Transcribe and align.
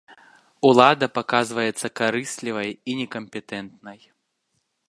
Улада 0.69 1.09
паказваецца 1.17 1.93
карыслівай 2.01 2.69
і 2.73 2.91
некампетэнтнай. 3.03 3.99